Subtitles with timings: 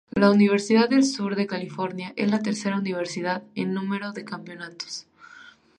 [0.15, 5.05] La Universidad del Sur de California es la tercera universidad en número de campeonatos.